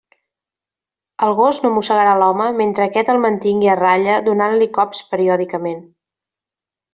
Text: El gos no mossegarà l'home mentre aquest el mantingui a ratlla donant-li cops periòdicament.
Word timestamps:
El 1.25 1.33
gos 1.39 1.59
no 1.65 1.69
mossegarà 1.75 2.15
l'home 2.23 2.47
mentre 2.61 2.85
aquest 2.87 3.11
el 3.15 3.21
mantingui 3.27 3.69
a 3.75 3.79
ratlla 3.83 4.17
donant-li 4.31 4.69
cops 4.79 5.05
periòdicament. 5.13 5.87